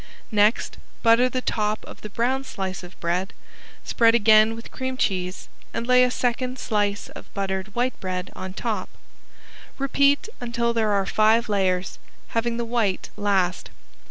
[0.31, 3.33] Next butter the top of the brown slice of bread,
[3.83, 8.53] spread again with cream cheese and lay a second slice of buttered white bread on
[8.53, 8.89] top.
[9.77, 13.69] Repeat until there are five layers, having the white last.